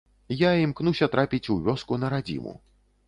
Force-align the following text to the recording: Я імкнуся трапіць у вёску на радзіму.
Я 0.37 0.51
імкнуся 0.61 1.09
трапіць 1.15 1.43
у 1.57 1.59
вёску 1.67 2.01
на 2.05 2.13
радзіму. 2.17 2.59